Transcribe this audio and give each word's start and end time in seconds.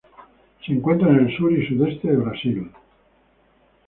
Se 0.65 0.71
encuentra 0.73 1.09
en 1.09 1.19
el 1.27 1.37
sur 1.37 1.51
y 1.53 1.63
sudeste 1.67 2.07
de 2.09 2.15
Brasil. 2.17 2.67